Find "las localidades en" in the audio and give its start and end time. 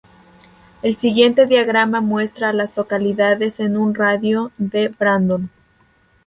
2.53-3.77